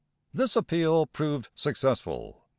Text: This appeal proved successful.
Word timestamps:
This 0.33 0.55
appeal 0.55 1.05
proved 1.05 1.49
successful. 1.53 2.45